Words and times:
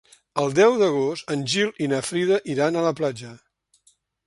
El 0.43 0.53
deu 0.59 0.71
d'agost 0.81 1.33
en 1.35 1.43
Gil 1.53 1.69
i 1.87 1.91
na 1.93 2.01
Frida 2.09 2.41
iran 2.57 2.79
a 2.81 2.87
la 2.89 2.97
platja. 3.03 3.33